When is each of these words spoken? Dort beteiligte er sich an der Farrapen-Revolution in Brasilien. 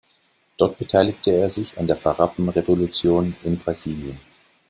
Dort 0.57 0.79
beteiligte 0.79 1.29
er 1.29 1.47
sich 1.47 1.77
an 1.77 1.85
der 1.85 1.95
Farrapen-Revolution 1.95 3.35
in 3.43 3.59
Brasilien. 3.59 4.19